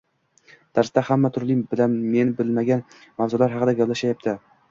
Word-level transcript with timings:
Darsda 0.79 1.03
hamma 1.09 1.29
turli 1.35 1.57
men 1.59 2.33
bilmagan 2.41 2.83
mavzular 3.21 3.55
haqida 3.57 3.79
gaplashyapti 3.83 4.35